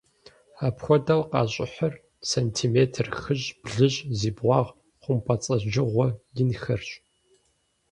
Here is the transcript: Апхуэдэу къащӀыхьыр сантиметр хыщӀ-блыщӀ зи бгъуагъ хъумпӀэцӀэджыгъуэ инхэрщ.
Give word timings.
Апхуэдэу 0.67 1.21
къащӀыхьыр 1.31 1.93
сантиметр 2.29 3.05
хыщӀ-блыщӀ 3.21 4.01
зи 4.19 4.29
бгъуагъ 4.35 4.69
хъумпӀэцӀэджыгъуэ 5.03 6.07
инхэрщ. 6.41 6.89